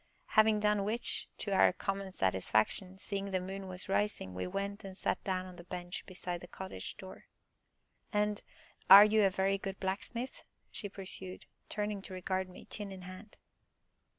Having 0.29 0.61
done 0.61 0.83
which, 0.83 1.29
to 1.37 1.51
our 1.53 1.71
common 1.71 2.11
satisfaction, 2.11 2.97
seeing 2.97 3.29
the 3.29 3.39
moon 3.39 3.67
was 3.67 3.87
rising, 3.87 4.33
we 4.33 4.47
went 4.47 4.83
and 4.83 4.97
sat 4.97 5.23
down 5.23 5.45
on 5.45 5.57
the 5.57 5.63
bench 5.63 6.03
beside 6.07 6.41
the 6.41 6.47
cottage 6.47 6.97
door. 6.97 7.25
"And 8.11 8.41
are 8.89 9.05
you 9.05 9.21
a 9.23 9.29
very 9.29 9.59
good 9.59 9.79
blacksmith?" 9.79 10.41
she 10.71 10.89
pursued, 10.89 11.45
turning 11.69 12.01
to 12.01 12.13
regard 12.15 12.49
me, 12.49 12.65
chin 12.65 12.91
in 12.91 13.03
hand. 13.03 13.37